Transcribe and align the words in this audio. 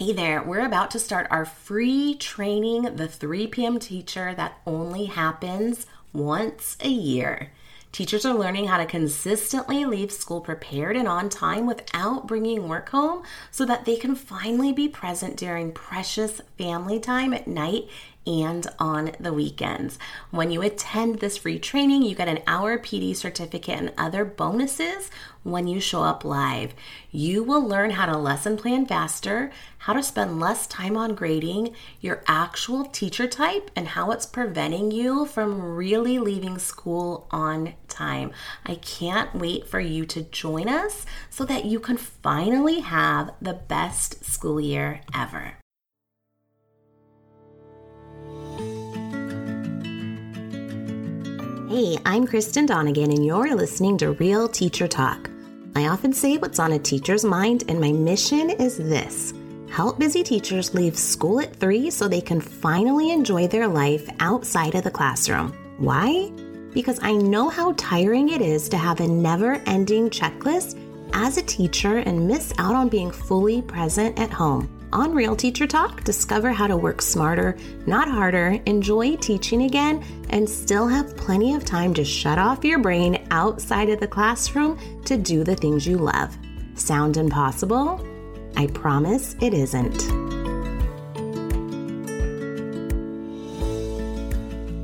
Hey 0.00 0.14
there, 0.14 0.42
we're 0.42 0.64
about 0.64 0.90
to 0.92 0.98
start 0.98 1.26
our 1.28 1.44
free 1.44 2.14
training, 2.14 2.96
The 2.96 3.06
3 3.06 3.48
p.m. 3.48 3.78
Teacher, 3.78 4.34
that 4.34 4.58
only 4.66 5.04
happens 5.04 5.86
once 6.14 6.78
a 6.80 6.88
year. 6.88 7.52
Teachers 7.92 8.24
are 8.24 8.32
learning 8.32 8.68
how 8.68 8.78
to 8.78 8.86
consistently 8.86 9.84
leave 9.84 10.10
school 10.10 10.40
prepared 10.40 10.96
and 10.96 11.06
on 11.06 11.28
time 11.28 11.66
without 11.66 12.26
bringing 12.26 12.66
work 12.66 12.88
home 12.88 13.24
so 13.50 13.66
that 13.66 13.84
they 13.84 13.96
can 13.96 14.14
finally 14.14 14.72
be 14.72 14.88
present 14.88 15.36
during 15.36 15.70
precious 15.70 16.40
family 16.56 16.98
time 16.98 17.34
at 17.34 17.46
night 17.46 17.86
and 18.26 18.66
on 18.78 19.12
the 19.18 19.32
weekends. 19.32 19.98
When 20.30 20.50
you 20.50 20.62
attend 20.62 21.18
this 21.18 21.38
free 21.38 21.58
training, 21.58 22.02
you 22.02 22.14
get 22.14 22.28
an 22.28 22.40
hour 22.46 22.78
PD 22.78 23.16
certificate 23.16 23.78
and 23.78 23.92
other 23.96 24.24
bonuses 24.24 25.10
when 25.42 25.66
you 25.66 25.80
show 25.80 26.02
up 26.02 26.24
live. 26.24 26.74
You 27.10 27.42
will 27.42 27.66
learn 27.66 27.92
how 27.92 28.06
to 28.06 28.18
lesson 28.18 28.56
plan 28.56 28.84
faster, 28.86 29.50
how 29.78 29.94
to 29.94 30.02
spend 30.02 30.38
less 30.38 30.66
time 30.66 30.96
on 30.96 31.14
grading, 31.14 31.74
your 32.00 32.22
actual 32.26 32.84
teacher 32.84 33.26
type, 33.26 33.70
and 33.74 33.88
how 33.88 34.10
it's 34.10 34.26
preventing 34.26 34.90
you 34.90 35.24
from 35.24 35.74
really 35.74 36.18
leaving 36.18 36.58
school 36.58 37.26
on 37.30 37.74
time. 37.88 38.32
I 38.66 38.74
can't 38.76 39.34
wait 39.34 39.66
for 39.66 39.80
you 39.80 40.04
to 40.06 40.22
join 40.22 40.68
us 40.68 41.06
so 41.30 41.44
that 41.46 41.64
you 41.64 41.80
can 41.80 41.96
finally 41.96 42.80
have 42.80 43.32
the 43.40 43.54
best 43.54 44.24
school 44.24 44.60
year 44.60 45.00
ever. 45.14 45.59
Hey, 51.70 51.98
I'm 52.04 52.26
Kristen 52.26 52.66
Donegan, 52.66 53.12
and 53.12 53.24
you're 53.24 53.54
listening 53.54 53.96
to 53.98 54.10
Real 54.14 54.48
Teacher 54.48 54.88
Talk. 54.88 55.30
I 55.76 55.86
often 55.86 56.12
say 56.12 56.36
what's 56.36 56.58
on 56.58 56.72
a 56.72 56.80
teacher's 56.80 57.24
mind, 57.24 57.62
and 57.68 57.80
my 57.80 57.92
mission 57.92 58.50
is 58.50 58.76
this 58.76 59.32
help 59.70 59.96
busy 59.96 60.24
teachers 60.24 60.74
leave 60.74 60.98
school 60.98 61.38
at 61.38 61.54
three 61.54 61.88
so 61.88 62.08
they 62.08 62.20
can 62.20 62.40
finally 62.40 63.12
enjoy 63.12 63.46
their 63.46 63.68
life 63.68 64.10
outside 64.18 64.74
of 64.74 64.82
the 64.82 64.90
classroom. 64.90 65.52
Why? 65.78 66.32
Because 66.74 66.98
I 67.04 67.12
know 67.12 67.48
how 67.48 67.74
tiring 67.76 68.30
it 68.30 68.42
is 68.42 68.68
to 68.70 68.76
have 68.76 68.98
a 68.98 69.06
never 69.06 69.62
ending 69.66 70.10
checklist 70.10 70.76
as 71.12 71.36
a 71.36 71.42
teacher 71.42 71.98
and 71.98 72.26
miss 72.26 72.52
out 72.58 72.74
on 72.74 72.88
being 72.88 73.12
fully 73.12 73.62
present 73.62 74.18
at 74.18 74.32
home. 74.32 74.79
On 74.92 75.14
Real 75.14 75.36
Teacher 75.36 75.68
Talk, 75.68 76.02
discover 76.02 76.50
how 76.50 76.66
to 76.66 76.76
work 76.76 77.00
smarter, 77.00 77.56
not 77.86 78.08
harder, 78.08 78.60
enjoy 78.66 79.14
teaching 79.14 79.62
again, 79.62 80.02
and 80.30 80.50
still 80.50 80.88
have 80.88 81.16
plenty 81.16 81.54
of 81.54 81.64
time 81.64 81.94
to 81.94 82.04
shut 82.04 82.38
off 82.38 82.64
your 82.64 82.80
brain 82.80 83.24
outside 83.30 83.88
of 83.88 84.00
the 84.00 84.08
classroom 84.08 84.76
to 85.04 85.16
do 85.16 85.44
the 85.44 85.54
things 85.54 85.86
you 85.86 85.96
love. 85.96 86.36
Sound 86.74 87.18
impossible? 87.18 88.04
I 88.56 88.66
promise 88.66 89.36
it 89.40 89.54
isn't. 89.54 90.00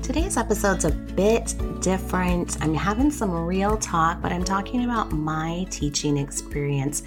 Today's 0.04 0.36
episode's 0.36 0.84
a 0.84 0.92
bit 0.92 1.52
different. 1.80 2.62
I'm 2.62 2.74
having 2.74 3.10
some 3.10 3.32
real 3.32 3.76
talk, 3.76 4.22
but 4.22 4.30
I'm 4.30 4.44
talking 4.44 4.84
about 4.84 5.10
my 5.10 5.66
teaching 5.68 6.16
experience 6.16 7.02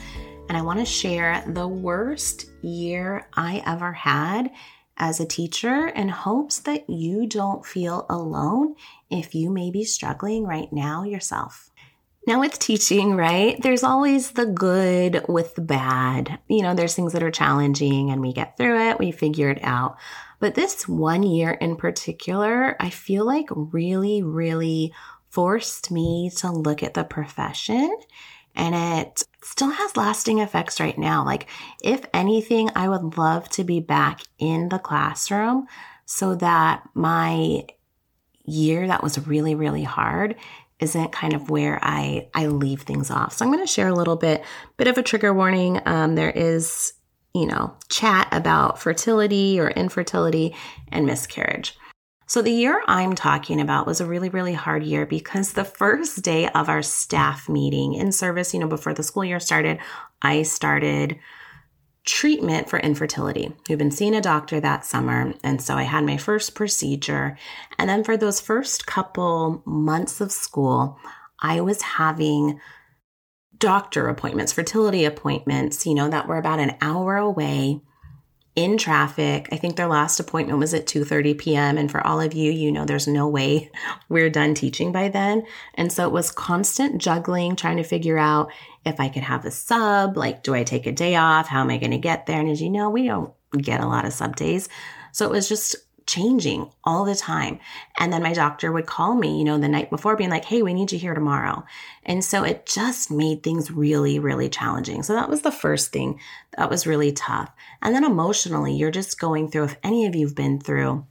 and 0.50 0.58
I 0.58 0.64
want 0.64 0.80
to 0.80 0.86
share 0.86 1.44
the 1.48 1.68
worst 1.68 2.48
year 2.64 3.28
I 3.36 3.62
ever 3.66 3.94
had 3.94 4.50
as 4.98 5.20
a 5.20 5.26
teacher 5.26 5.88
in 5.88 6.10
hopes 6.10 6.60
that 6.62 6.90
you 6.90 7.28
don't 7.28 7.66
feel 7.66 8.08
alone 8.10 8.76
if 9.12 9.36
you 9.36 9.52
may 9.52 9.70
be 9.70 9.84
struggling 9.84 10.44
right 10.46 10.72
now 10.74 11.04
yourself. 11.04 11.70
Now, 12.28 12.42
with 12.42 12.60
teaching, 12.60 13.16
right, 13.16 13.62
there's 13.62 13.84
always 13.84 14.32
the 14.32 14.48
good 14.48 15.24
with 15.30 15.56
the 15.56 15.62
bad. 15.62 16.40
You 16.48 16.64
know, 16.64 16.74
there's 16.74 16.96
things 16.96 17.14
that 17.14 17.24
are 17.24 17.32
challenging 17.32 18.10
and 18.10 18.20
we 18.20 18.34
get 18.34 18.58
through 18.58 18.90
it, 18.90 19.00
we 19.00 19.12
figure 19.12 19.50
it 19.50 19.64
out. 19.64 19.98
But 20.40 20.56
this 20.56 20.88
one 20.88 21.24
year 21.24 21.52
in 21.52 21.76
particular, 21.76 22.76
I 22.80 22.90
feel 22.90 23.26
like 23.26 23.48
really, 23.52 24.24
really 24.24 24.94
forced 25.30 25.92
me 25.92 26.32
to 26.38 26.52
look 26.52 26.82
at 26.82 26.96
the 26.96 27.04
profession 27.04 27.96
and 28.60 28.76
it 28.76 29.24
still 29.42 29.70
has 29.70 29.96
lasting 29.96 30.40
effects 30.40 30.82
right 30.82 30.98
now. 30.98 31.24
Like, 31.24 31.48
if 31.82 32.06
anything, 32.14 32.70
I 32.76 32.90
would 32.90 33.18
love 33.18 33.48
to 33.50 33.64
be 33.64 33.80
back 33.80 34.20
in 34.38 34.68
the 34.68 34.78
classroom 34.78 35.66
so 36.06 36.36
that 36.36 36.84
my 36.94 37.64
year 38.44 38.86
that 38.88 39.02
was 39.02 39.26
really, 39.28 39.56
really 39.56 39.84
hard 39.84 40.36
isn't 40.82 41.14
kind 41.14 41.34
of 41.34 41.50
where 41.50 41.80
I, 41.82 42.28
I 42.34 42.48
leave 42.48 42.82
things 42.82 43.10
off. 43.10 43.34
So 43.34 43.46
I'm 43.46 43.52
going 43.52 43.66
to 43.66 43.72
share 43.72 43.88
a 43.88 43.96
little 43.96 44.18
bit, 44.18 44.44
bit 44.76 44.88
of 44.88 44.98
a 44.98 45.04
trigger 45.04 45.34
warning. 45.34 45.80
Um, 45.86 46.16
there 46.16 46.32
is, 46.32 46.94
you 47.34 47.46
know, 47.46 47.76
chat 47.90 48.28
about 48.32 48.80
fertility 48.80 49.58
or 49.60 49.70
infertility 49.70 50.54
and 50.90 51.06
miscarriage. 51.06 51.78
So, 52.30 52.44
the 52.44 52.52
year 52.52 52.84
I'm 52.86 53.16
talking 53.16 53.60
about 53.60 53.88
was 53.88 54.00
a 54.00 54.06
really, 54.06 54.30
really 54.30 54.54
hard 54.54 54.84
year 54.84 55.08
because 55.08 55.54
the 55.54 55.66
first 55.66 56.22
day 56.22 56.48
of 56.50 56.70
our 56.70 56.84
staff 56.84 57.50
meeting 57.50 57.96
in 57.96 58.12
service, 58.12 58.54
you 58.54 58.60
know, 58.60 58.68
before 58.68 58.94
the 58.94 59.02
school 59.02 59.26
year 59.26 59.40
started, 59.40 59.80
I 60.22 60.44
started 60.44 61.18
treatment 62.06 62.70
for 62.70 62.78
infertility. 62.78 63.52
We've 63.68 63.80
been 63.80 63.90
seeing 63.90 64.14
a 64.14 64.22
doctor 64.22 64.60
that 64.60 64.86
summer. 64.86 65.34
And 65.44 65.60
so 65.60 65.74
I 65.74 65.84
had 65.84 66.06
my 66.06 66.18
first 66.18 66.54
procedure. 66.54 67.36
And 67.80 67.90
then 67.90 68.04
for 68.04 68.16
those 68.16 68.40
first 68.40 68.86
couple 68.86 69.64
months 69.66 70.22
of 70.22 70.32
school, 70.32 71.00
I 71.40 71.62
was 71.62 71.82
having 71.82 72.60
doctor 73.58 74.08
appointments, 74.08 74.54
fertility 74.54 75.04
appointments, 75.04 75.84
you 75.88 75.96
know, 75.96 76.10
that 76.10 76.28
were 76.28 76.38
about 76.38 76.60
an 76.60 76.78
hour 76.80 77.18
away 77.18 77.82
in 78.56 78.78
traffic. 78.78 79.48
I 79.52 79.58
think 79.58 79.76
their 79.76 79.88
last 79.88 80.20
appointment 80.20 80.60
was 80.60 80.74
at 80.74 80.86
2:30 80.86 81.38
p.m. 81.38 81.78
and 81.78 81.90
for 81.90 82.06
all 82.06 82.20
of 82.20 82.34
you, 82.34 82.52
you 82.52 82.72
know 82.72 82.86
there's 82.86 83.08
no 83.08 83.28
way 83.28 83.72
we're 84.10 84.30
done 84.30 84.54
teaching 84.54 84.92
by 84.92 85.10
then. 85.10 85.46
And 85.76 85.92
so 85.92 86.06
it 86.06 86.12
was 86.12 86.32
constant 86.32 87.02
juggling 87.02 87.56
trying 87.56 87.78
to 87.78 87.84
figure 87.84 88.18
out 88.18 88.52
if 88.86 89.00
I 89.00 89.10
could 89.10 89.24
have 89.24 89.46
a 89.46 89.52
sub, 89.52 90.18
like 90.18 90.44
do 90.44 90.54
I 90.54 90.64
take 90.64 90.88
a 90.88 90.92
day 90.92 91.16
off? 91.16 91.48
How 91.48 91.62
am 91.62 91.70
I 91.70 91.78
going 91.78 91.92
to 91.92 91.98
get 91.98 92.26
there? 92.26 92.40
And 92.40 92.50
as 92.50 92.62
you 92.62 92.70
know, 92.70 92.90
we 92.90 93.06
don't 93.06 93.34
get 93.58 93.82
a 93.82 93.88
lot 93.88 94.06
of 94.06 94.14
sub 94.14 94.36
days. 94.36 94.70
So 95.12 95.26
it 95.26 95.32
was 95.32 95.50
just 95.50 95.76
changing 96.10 96.72
all 96.84 97.06
the 97.06 97.16
time. 97.16 97.60
And 97.98 98.12
then 98.12 98.24
my 98.24 98.34
doctor 98.34 98.72
would 98.72 98.88
call 98.88 99.16
me, 99.16 99.38
you 99.38 99.44
know, 99.44 99.58
the 99.58 99.68
night 99.68 99.90
before 99.90 100.16
being 100.16 100.30
like, 100.30 100.46
hey, 100.46 100.62
we 100.62 100.74
need 100.74 100.92
you 100.92 100.98
here 100.98 101.14
tomorrow. 101.14 101.64
And 102.04 102.24
so 102.24 102.44
it 102.44 102.66
just 102.66 103.12
made 103.12 103.44
things 103.44 103.72
really, 103.72 104.18
really 104.18 104.50
challenging. 104.50 105.04
So 105.04 105.14
that 105.14 105.30
was 105.30 105.42
the 105.42 105.52
first 105.52 105.92
thing 105.92 106.20
that 106.58 106.70
was 106.70 106.88
really 106.88 107.12
tough. 107.12 107.52
And 107.82 107.94
then 107.94 108.04
emotionally, 108.04 108.76
you're 108.76 108.92
just 108.92 109.20
going 109.20 109.50
through, 109.50 109.66
if 109.66 109.78
any 109.84 110.06
of 110.06 110.16
you've 110.16 110.36
been 110.36 110.60
through 110.60 111.06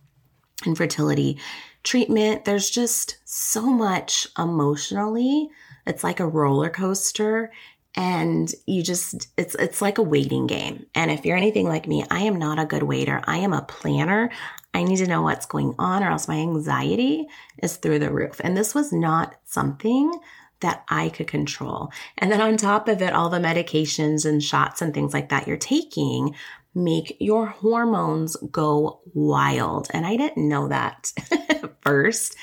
infertility 0.67 1.39
treatment, 1.85 2.45
there's 2.45 2.69
just 2.69 3.19
so 3.25 3.63
much 3.63 4.27
emotionally. 4.37 5.49
It's 5.87 6.03
like 6.03 6.21
a 6.21 6.27
roller 6.27 6.71
coaster 6.71 7.53
and 7.99 8.55
you 8.67 8.83
just 8.83 9.29
it's 9.37 9.55
it's 9.57 9.83
like 9.83 9.99
a 9.99 10.03
waiting 10.03 10.47
game 10.47 10.87
and 10.95 11.11
if 11.11 11.25
you're 11.25 11.37
anything 11.37 11.67
like 11.67 11.89
me 11.89 12.05
i 12.11 12.21
am 12.21 12.39
not 12.39 12.59
a 12.59 12.65
good 12.65 12.83
waiter 12.85 13.21
i 13.25 13.39
am 13.39 13.53
a 13.53 13.63
planner 13.63 14.31
I 14.75 14.83
need 14.83 14.99
to 14.99 15.07
know 15.07 15.23
what's 15.23 15.47
going 15.47 15.75
on, 15.79 16.03
or 16.03 16.11
else 16.11 16.29
my 16.29 16.37
anxiety 16.37 17.27
is 17.63 17.77
through 17.77 18.01
the 18.01 18.13
roof. 18.13 18.41
And 18.43 18.57
this 18.57 18.75
was 18.75 18.93
not 18.93 19.35
something 19.45 20.13
that 20.61 20.85
I 20.89 21.09
could 21.09 21.27
control. 21.27 21.91
And 22.17 22.31
then 22.31 22.41
on 22.41 22.57
top 22.57 22.89
of 22.89 23.01
it, 23.01 23.13
all 23.13 23.29
the 23.29 23.39
medications 23.39 24.25
and 24.25 24.43
shots 24.43 24.83
and 24.83 24.93
things 24.93 25.15
like 25.15 25.29
that 25.29 25.47
you're 25.47 25.57
taking 25.57 26.35
make 26.75 27.17
your 27.19 27.47
hormones 27.47 28.37
go 28.51 29.01
wild. 29.15 29.89
And 29.93 30.07
I 30.07 30.17
didn't 30.17 30.49
know 30.49 30.69
that 30.69 31.13
first. 31.81 32.37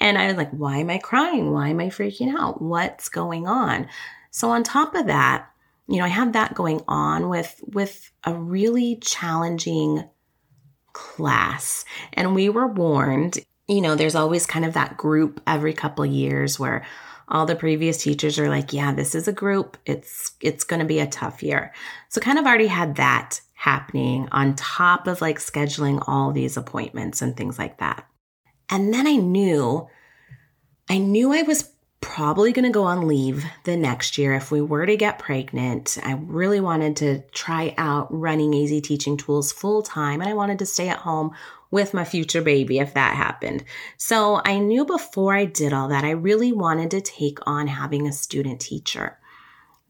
And 0.00 0.18
I 0.18 0.26
was 0.26 0.36
like, 0.36 0.50
why 0.50 0.78
am 0.78 0.90
I 0.90 0.98
crying? 0.98 1.52
Why 1.52 1.68
am 1.68 1.80
I 1.80 1.86
freaking 1.86 2.34
out? 2.36 2.60
What's 2.60 3.08
going 3.08 3.46
on? 3.46 3.88
So 4.30 4.50
on 4.50 4.62
top 4.62 4.94
of 4.94 5.06
that, 5.06 5.50
you 5.88 5.98
know, 5.98 6.04
I 6.04 6.08
have 6.08 6.32
that 6.32 6.54
going 6.54 6.82
on 6.88 7.28
with 7.28 7.60
with 7.66 8.10
a 8.24 8.34
really 8.34 8.96
challenging 8.96 10.04
class. 10.96 11.84
And 12.14 12.34
we 12.34 12.48
were 12.48 12.66
warned, 12.66 13.38
you 13.68 13.82
know, 13.82 13.94
there's 13.96 14.14
always 14.14 14.46
kind 14.46 14.64
of 14.64 14.72
that 14.72 14.96
group 14.96 15.42
every 15.46 15.74
couple 15.74 16.06
years 16.06 16.58
where 16.58 16.86
all 17.28 17.44
the 17.44 17.54
previous 17.54 18.02
teachers 18.02 18.38
are 18.38 18.48
like, 18.48 18.72
yeah, 18.72 18.94
this 18.94 19.14
is 19.14 19.28
a 19.28 19.32
group. 19.32 19.76
It's 19.84 20.32
it's 20.40 20.64
going 20.64 20.80
to 20.80 20.86
be 20.86 21.00
a 21.00 21.06
tough 21.06 21.42
year. 21.42 21.74
So 22.08 22.20
kind 22.20 22.38
of 22.38 22.46
already 22.46 22.68
had 22.68 22.96
that 22.96 23.42
happening 23.52 24.28
on 24.32 24.54
top 24.54 25.06
of 25.06 25.20
like 25.20 25.38
scheduling 25.38 26.02
all 26.06 26.32
these 26.32 26.56
appointments 26.56 27.20
and 27.20 27.36
things 27.36 27.58
like 27.58 27.78
that. 27.78 28.06
And 28.70 28.94
then 28.94 29.06
I 29.06 29.16
knew 29.16 29.88
I 30.88 30.96
knew 30.96 31.32
I 31.34 31.42
was 31.42 31.72
probably 32.06 32.52
going 32.52 32.64
to 32.64 32.70
go 32.70 32.84
on 32.84 33.08
leave 33.08 33.44
the 33.64 33.76
next 33.76 34.16
year 34.16 34.32
if 34.32 34.52
we 34.52 34.60
were 34.60 34.86
to 34.86 34.96
get 34.96 35.18
pregnant. 35.18 35.98
I 36.04 36.12
really 36.12 36.60
wanted 36.60 36.96
to 36.98 37.22
try 37.32 37.74
out 37.76 38.06
running 38.10 38.54
Easy 38.54 38.80
teaching 38.80 39.16
tools 39.16 39.50
full 39.50 39.82
time 39.82 40.20
and 40.20 40.30
I 40.30 40.34
wanted 40.34 40.60
to 40.60 40.66
stay 40.66 40.88
at 40.88 40.98
home 40.98 41.32
with 41.72 41.92
my 41.92 42.04
future 42.04 42.40
baby 42.40 42.78
if 42.78 42.94
that 42.94 43.16
happened. 43.16 43.64
So 43.96 44.40
I 44.44 44.60
knew 44.60 44.84
before 44.84 45.34
I 45.34 45.46
did 45.46 45.72
all 45.72 45.88
that, 45.88 46.04
I 46.04 46.10
really 46.10 46.52
wanted 46.52 46.92
to 46.92 47.00
take 47.00 47.40
on 47.44 47.66
having 47.66 48.06
a 48.06 48.12
student 48.12 48.60
teacher. 48.60 49.18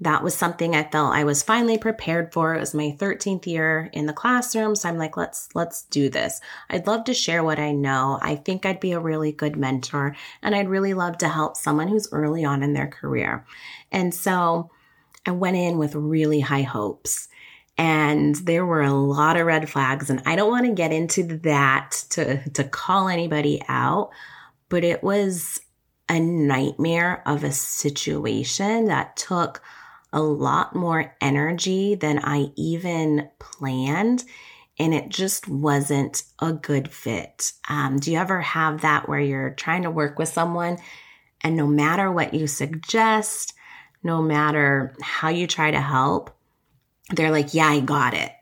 That 0.00 0.22
was 0.22 0.34
something 0.34 0.74
I 0.74 0.84
felt 0.84 1.14
I 1.14 1.24
was 1.24 1.42
finally 1.42 1.78
prepared 1.78 2.32
for. 2.32 2.54
It 2.54 2.60
was 2.60 2.74
my 2.74 2.94
13th 2.98 3.46
year 3.46 3.88
in 3.94 4.04
the 4.04 4.12
classroom, 4.12 4.76
so 4.76 4.88
I'm 4.88 4.98
like, 4.98 5.16
let's 5.16 5.48
let's 5.54 5.84
do 5.84 6.10
this. 6.10 6.40
I'd 6.68 6.86
love 6.86 7.04
to 7.04 7.14
share 7.14 7.42
what 7.42 7.58
I 7.58 7.72
know. 7.72 8.18
I 8.20 8.36
think 8.36 8.66
I'd 8.66 8.80
be 8.80 8.92
a 8.92 9.00
really 9.00 9.32
good 9.32 9.56
mentor 9.56 10.14
and 10.42 10.54
I'd 10.54 10.68
really 10.68 10.92
love 10.92 11.16
to 11.18 11.28
help 11.28 11.56
someone 11.56 11.88
who's 11.88 12.12
early 12.12 12.44
on 12.44 12.62
in 12.62 12.74
their 12.74 12.88
career. 12.88 13.46
And 13.90 14.12
so 14.12 14.70
I 15.24 15.30
went 15.30 15.56
in 15.56 15.78
with 15.78 15.94
really 15.94 16.40
high 16.40 16.62
hopes. 16.62 17.28
And 17.78 18.34
there 18.36 18.64
were 18.64 18.82
a 18.82 18.92
lot 18.92 19.36
of 19.36 19.46
red 19.46 19.68
flags 19.68 20.08
and 20.10 20.22
I 20.26 20.36
don't 20.36 20.50
want 20.50 20.66
to 20.66 20.72
get 20.72 20.92
into 20.92 21.38
that 21.38 22.04
to 22.10 22.46
to 22.50 22.64
call 22.64 23.08
anybody 23.08 23.62
out, 23.66 24.10
but 24.68 24.84
it 24.84 25.02
was 25.02 25.58
a 26.08 26.20
nightmare 26.20 27.22
of 27.26 27.44
a 27.44 27.50
situation 27.50 28.86
that 28.86 29.16
took 29.16 29.62
a 30.16 30.22
lot 30.22 30.74
more 30.74 31.14
energy 31.20 31.94
than 31.94 32.18
I 32.18 32.50
even 32.56 33.28
planned. 33.38 34.24
And 34.78 34.94
it 34.94 35.10
just 35.10 35.46
wasn't 35.46 36.22
a 36.40 36.54
good 36.54 36.90
fit. 36.90 37.52
Um, 37.68 37.98
do 37.98 38.10
you 38.10 38.18
ever 38.18 38.40
have 38.40 38.80
that 38.80 39.10
where 39.10 39.20
you're 39.20 39.50
trying 39.50 39.82
to 39.82 39.90
work 39.90 40.18
with 40.18 40.30
someone 40.30 40.78
and 41.42 41.54
no 41.54 41.66
matter 41.66 42.10
what 42.10 42.32
you 42.32 42.46
suggest, 42.46 43.52
no 44.02 44.22
matter 44.22 44.94
how 45.02 45.28
you 45.28 45.46
try 45.46 45.70
to 45.70 45.80
help, 45.80 46.34
they're 47.10 47.30
like, 47.30 47.52
yeah, 47.52 47.68
I 47.68 47.80
got 47.80 48.14
it. 48.14 48.32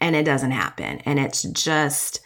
And 0.00 0.14
it 0.14 0.24
doesn't 0.24 0.52
happen. 0.52 1.00
And 1.00 1.18
it's 1.18 1.42
just 1.42 2.20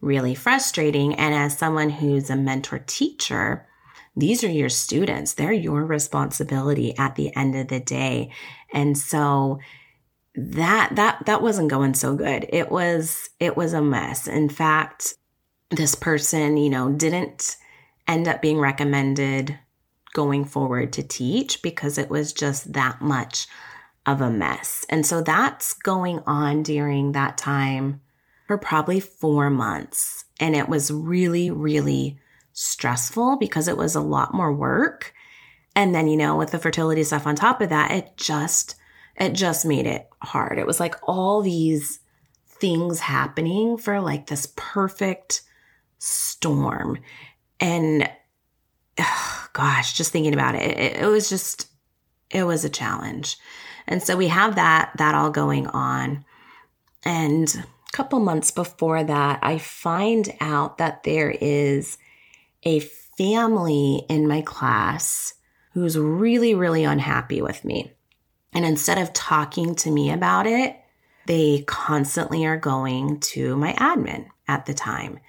really 0.00 0.34
frustrating. 0.34 1.14
And 1.14 1.32
as 1.32 1.56
someone 1.56 1.90
who's 1.90 2.28
a 2.28 2.36
mentor 2.36 2.80
teacher, 2.80 3.67
these 4.16 4.42
are 4.44 4.50
your 4.50 4.68
students. 4.68 5.34
They're 5.34 5.52
your 5.52 5.84
responsibility 5.84 6.96
at 6.98 7.14
the 7.16 7.34
end 7.36 7.54
of 7.54 7.68
the 7.68 7.80
day. 7.80 8.30
And 8.72 8.96
so 8.96 9.58
that 10.34 10.90
that 10.94 11.26
that 11.26 11.42
wasn't 11.42 11.70
going 11.70 11.94
so 11.94 12.14
good. 12.14 12.46
It 12.50 12.70
was 12.70 13.28
it 13.40 13.56
was 13.56 13.72
a 13.72 13.82
mess. 13.82 14.28
In 14.28 14.48
fact, 14.48 15.14
this 15.70 15.94
person, 15.94 16.56
you 16.56 16.70
know, 16.70 16.92
didn't 16.92 17.56
end 18.06 18.28
up 18.28 18.40
being 18.40 18.58
recommended 18.58 19.58
going 20.14 20.44
forward 20.44 20.92
to 20.94 21.02
teach 21.02 21.60
because 21.62 21.98
it 21.98 22.08
was 22.08 22.32
just 22.32 22.72
that 22.72 23.00
much 23.00 23.46
of 24.06 24.20
a 24.20 24.30
mess. 24.30 24.86
And 24.88 25.04
so 25.04 25.22
that's 25.22 25.74
going 25.74 26.20
on 26.26 26.62
during 26.62 27.12
that 27.12 27.36
time 27.36 28.00
for 28.46 28.56
probably 28.56 29.00
4 29.00 29.50
months. 29.50 30.24
And 30.40 30.56
it 30.56 30.68
was 30.68 30.90
really 30.90 31.50
really 31.50 32.18
stressful 32.58 33.36
because 33.38 33.68
it 33.68 33.76
was 33.76 33.94
a 33.94 34.00
lot 34.00 34.34
more 34.34 34.52
work. 34.52 35.14
And 35.76 35.94
then, 35.94 36.08
you 36.08 36.16
know, 36.16 36.36
with 36.36 36.50
the 36.50 36.58
fertility 36.58 37.04
stuff 37.04 37.24
on 37.24 37.36
top 37.36 37.60
of 37.60 37.68
that, 37.68 37.92
it 37.92 38.16
just, 38.16 38.74
it 39.14 39.32
just 39.32 39.64
made 39.64 39.86
it 39.86 40.08
hard. 40.20 40.58
It 40.58 40.66
was 40.66 40.80
like 40.80 40.96
all 41.04 41.40
these 41.40 42.00
things 42.48 42.98
happening 42.98 43.78
for 43.78 44.00
like 44.00 44.26
this 44.26 44.52
perfect 44.56 45.42
storm. 45.98 46.98
And 47.60 48.10
gosh, 49.52 49.92
just 49.92 50.10
thinking 50.10 50.34
about 50.34 50.56
it, 50.56 50.62
it, 50.62 50.96
it 51.02 51.06
was 51.06 51.28
just, 51.28 51.68
it 52.28 52.42
was 52.42 52.64
a 52.64 52.68
challenge. 52.70 53.36
And 53.86 54.02
so 54.02 54.16
we 54.16 54.26
have 54.26 54.56
that, 54.56 54.90
that 54.98 55.14
all 55.14 55.30
going 55.30 55.68
on. 55.68 56.24
And 57.04 57.54
a 57.54 57.92
couple 57.92 58.18
months 58.18 58.50
before 58.50 59.04
that, 59.04 59.38
I 59.42 59.58
find 59.58 60.28
out 60.40 60.78
that 60.78 61.04
there 61.04 61.30
is 61.30 61.98
a 62.62 62.80
family 62.80 64.04
in 64.08 64.28
my 64.28 64.42
class 64.42 65.34
who's 65.72 65.98
really, 65.98 66.54
really 66.54 66.84
unhappy 66.84 67.42
with 67.42 67.64
me. 67.64 67.92
And 68.52 68.64
instead 68.64 68.98
of 68.98 69.12
talking 69.12 69.74
to 69.76 69.90
me 69.90 70.10
about 70.10 70.46
it, 70.46 70.76
they 71.26 71.64
constantly 71.66 72.46
are 72.46 72.56
going 72.56 73.20
to 73.20 73.56
my 73.56 73.74
admin 73.74 74.28
at 74.46 74.66
the 74.66 74.74
time. 74.74 75.20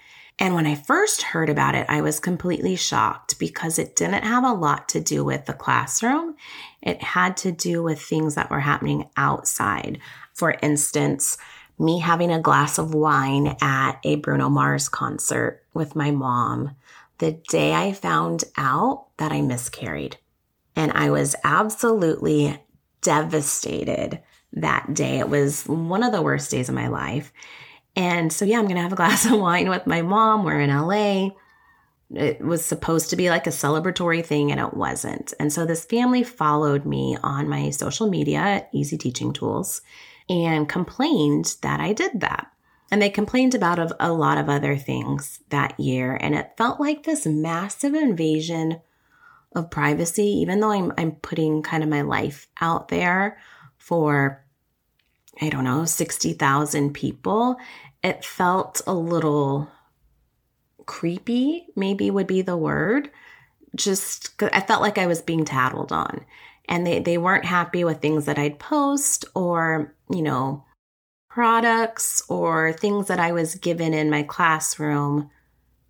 And 0.41 0.55
when 0.55 0.65
I 0.65 0.75
first 0.75 1.21
heard 1.21 1.49
about 1.49 1.75
it, 1.75 1.85
I 1.89 1.99
was 1.99 2.21
completely 2.21 2.77
shocked 2.77 3.37
because 3.39 3.77
it 3.77 3.97
didn't 3.97 4.23
have 4.23 4.45
a 4.45 4.53
lot 4.53 4.87
to 4.89 5.01
do 5.01 5.25
with 5.25 5.45
the 5.45 5.53
classroom. 5.53 6.35
It 6.81 7.03
had 7.03 7.35
to 7.37 7.51
do 7.51 7.83
with 7.83 8.01
things 8.01 8.35
that 8.35 8.49
were 8.49 8.61
happening 8.61 9.09
outside. 9.17 9.99
For 10.33 10.55
instance, 10.61 11.37
me 11.77 11.99
having 11.99 12.31
a 12.31 12.39
glass 12.39 12.77
of 12.77 12.93
wine 12.93 13.57
at 13.61 13.99
a 14.05 14.15
Bruno 14.15 14.49
Mars 14.49 14.87
concert 14.87 15.65
with 15.73 15.95
my 15.95 16.11
mom 16.11 16.75
the 17.19 17.33
day 17.49 17.73
I 17.73 17.93
found 17.93 18.43
out 18.57 19.07
that 19.17 19.31
I 19.31 19.41
miscarried. 19.41 20.17
And 20.75 20.91
I 20.93 21.09
was 21.09 21.35
absolutely 21.43 22.61
devastated 23.01 24.21
that 24.53 24.93
day. 24.93 25.19
It 25.19 25.29
was 25.29 25.63
one 25.67 26.03
of 26.03 26.11
the 26.11 26.21
worst 26.21 26.49
days 26.51 26.69
of 26.69 26.75
my 26.75 26.87
life. 26.87 27.31
And 27.95 28.31
so, 28.31 28.45
yeah, 28.45 28.57
I'm 28.57 28.65
going 28.65 28.75
to 28.75 28.81
have 28.81 28.93
a 28.93 28.95
glass 28.97 29.25
of 29.25 29.39
wine 29.39 29.69
with 29.69 29.85
my 29.85 30.01
mom. 30.01 30.43
We're 30.43 30.61
in 30.61 30.69
LA. 30.69 31.29
It 32.11 32.41
was 32.41 32.65
supposed 32.65 33.11
to 33.11 33.15
be 33.15 33.29
like 33.29 33.45
a 33.45 33.51
celebratory 33.51 34.25
thing, 34.25 34.51
and 34.51 34.59
it 34.59 34.73
wasn't. 34.73 35.33
And 35.39 35.53
so, 35.53 35.65
this 35.65 35.85
family 35.85 36.23
followed 36.23 36.85
me 36.85 37.17
on 37.21 37.47
my 37.47 37.69
social 37.69 38.09
media 38.09 38.65
Easy 38.71 38.97
Teaching 38.97 39.31
Tools 39.31 39.81
and 40.27 40.67
complained 40.67 41.55
that 41.61 41.79
I 41.79 41.93
did 41.93 42.21
that. 42.21 42.51
And 42.91 43.01
they 43.01 43.09
complained 43.09 43.53
about 43.53 43.79
of 43.79 43.93
a 43.99 44.11
lot 44.11 44.37
of 44.37 44.49
other 44.49 44.75
things 44.75 45.39
that 45.49 45.79
year. 45.79 46.17
And 46.19 46.33
it 46.33 46.53
felt 46.57 46.79
like 46.79 47.03
this 47.03 47.25
massive 47.25 47.93
invasion 47.93 48.81
of 49.55 49.69
privacy, 49.69 50.27
even 50.41 50.59
though 50.59 50.71
I'm, 50.71 50.93
I'm 50.97 51.11
putting 51.13 51.61
kind 51.61 51.83
of 51.83 51.89
my 51.89 52.01
life 52.01 52.47
out 52.61 52.87
there 52.87 53.39
for, 53.77 54.43
I 55.41 55.49
don't 55.49 55.63
know, 55.63 55.85
60,000 55.85 56.93
people. 56.93 57.57
It 58.03 58.25
felt 58.25 58.81
a 58.87 58.93
little 58.93 59.69
creepy, 60.85 61.67
maybe 61.75 62.09
would 62.09 62.27
be 62.27 62.41
the 62.41 62.57
word. 62.57 63.11
Just, 63.75 64.41
I 64.41 64.61
felt 64.61 64.81
like 64.81 64.97
I 64.97 65.07
was 65.07 65.21
being 65.21 65.45
tattled 65.45 65.91
on. 65.91 66.25
And 66.67 66.85
they, 66.85 66.99
they 66.99 67.17
weren't 67.17 67.45
happy 67.45 67.83
with 67.83 68.01
things 68.01 68.25
that 68.25 68.39
I'd 68.39 68.59
post 68.59 69.25
or, 69.35 69.95
you 70.11 70.21
know, 70.21 70.63
products 71.29 72.21
or 72.27 72.73
things 72.73 73.07
that 73.07 73.19
I 73.19 73.31
was 73.31 73.55
given 73.55 73.93
in 73.93 74.09
my 74.09 74.23
classroom 74.23 75.29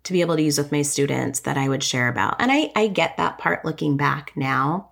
to 0.04 0.12
be 0.12 0.20
able 0.20 0.36
to 0.36 0.42
use 0.42 0.58
with 0.58 0.72
my 0.72 0.82
students 0.82 1.40
that 1.40 1.56
I 1.56 1.68
would 1.68 1.82
share 1.82 2.08
about. 2.08 2.36
And 2.40 2.52
I, 2.52 2.70
I 2.76 2.86
get 2.86 3.16
that 3.16 3.38
part 3.38 3.64
looking 3.64 3.96
back 3.96 4.32
now 4.36 4.90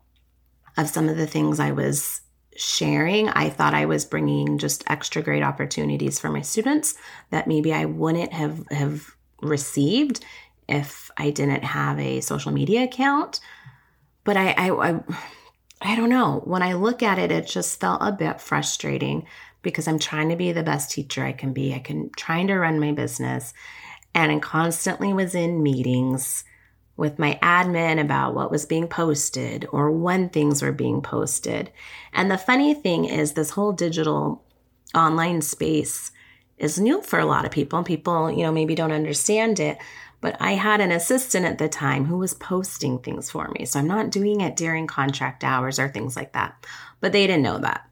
of 0.77 0.89
some 0.89 1.09
of 1.09 1.17
the 1.17 1.27
things 1.27 1.61
I 1.61 1.73
was 1.73 2.21
sharing. 2.57 3.29
I 3.29 3.51
thought 3.51 3.75
I 3.75 3.87
was 3.87 4.05
bringing 4.05 4.59
just 4.59 4.85
extra 4.91 5.23
great 5.23 5.43
opportunities 5.43 6.19
for 6.19 6.29
my 6.29 6.41
students 6.41 6.95
that 7.31 7.47
maybe 7.47 7.73
I 7.73 7.85
wouldn't 7.85 8.33
have, 8.33 8.67
have 8.71 9.15
received 9.41 10.25
if 10.69 11.11
I 11.17 11.31
didn't 11.31 11.65
have 11.65 11.99
a 11.99 12.21
social 12.21 12.53
media 12.53 12.85
account. 12.85 13.41
But 14.25 14.37
I, 14.37 14.51
I, 14.51 14.91
I, 14.91 15.01
I 15.81 15.97
don't 15.97 16.11
know. 16.11 16.43
When 16.45 16.63
I 16.63 16.75
look 16.75 17.03
at 17.03 17.19
it, 17.19 17.31
it 17.31 17.47
just 17.47 17.81
felt 17.81 18.03
a 18.03 18.13
bit 18.13 18.41
frustrating 18.41 19.27
because 19.63 19.89
I'm 19.89 19.99
trying 19.99 20.29
to 20.29 20.37
be 20.37 20.53
the 20.53 20.63
best 20.63 20.91
teacher 20.91 21.25
I 21.25 21.33
can 21.33 21.53
be. 21.53 21.75
I 21.75 21.79
can 21.79 22.11
trying 22.17 22.47
to 22.49 22.59
run 22.59 22.81
my 22.81 22.93
business 22.93 23.53
and 24.15 24.33
I 24.33 24.39
constantly 24.39 25.13
was 25.13 25.35
in 25.35 25.63
meetings 25.63 26.45
with 26.97 27.19
my 27.19 27.39
admin 27.43 28.01
about 28.01 28.35
what 28.35 28.51
was 28.51 28.67
being 28.67 28.89
posted 28.89 29.67
or 29.71 29.91
when 29.91 30.29
things 30.29 30.61
were 30.61 30.73
being 30.73 31.01
posted. 31.01 31.71
And 32.13 32.31
the 32.31 32.37
funny 32.37 32.75
thing 32.75 33.05
is 33.05 33.33
this 33.33 33.51
whole 33.51 33.73
digital 33.73 34.45
online 34.95 35.43
space 35.43 36.11
is 36.59 36.81
new 36.81 37.01
for 37.03 37.21
a 37.21 37.25
lot 37.25 37.45
of 37.45 37.53
people 37.53 37.79
and 37.79 37.87
people, 37.87 38.31
you 38.31 38.43
know, 38.43 38.51
maybe 38.51 38.75
don't 38.75 38.91
understand 38.91 39.61
it. 39.61 39.79
But 40.21 40.37
I 40.41 40.53
had 40.53 40.81
an 40.81 40.91
assistant 40.91 41.47
at 41.47 41.59
the 41.59 41.69
time 41.69 42.07
who 42.07 42.19
was 42.19 42.35
posting 42.35 42.99
things 42.99 43.31
for 43.31 43.49
me. 43.49 43.65
So 43.65 43.79
I'm 43.79 43.87
not 43.87 44.11
doing 44.11 44.41
it 44.41 44.57
during 44.57 44.89
contract 44.89 45.45
hours 45.45 45.79
or 45.79 45.89
things 45.89 46.17
like 46.17 46.33
that. 46.33 46.67
But 47.01 47.13
they 47.13 47.29
didn't 47.29 47.45
know 47.45 47.59
that. 47.59 47.88